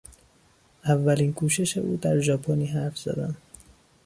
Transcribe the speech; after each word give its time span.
اولین 0.85 1.33
کوشش 1.33 1.77
او 1.77 1.97
در 2.01 2.19
ژاپنی 2.19 2.65
حرف 2.65 2.97
زدن 2.97 3.35